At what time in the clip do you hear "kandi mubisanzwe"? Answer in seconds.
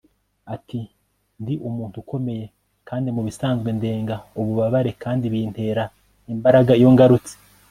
2.87-3.69